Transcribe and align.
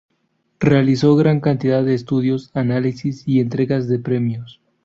Realizó 0.59 1.15
gran 1.15 1.41
cantidad 1.41 1.83
de 1.83 1.93
estudios, 1.93 2.49
análisis 2.55 3.21
y 3.27 3.39
entregas 3.39 3.87
de 3.87 3.99
premios. 3.99 4.59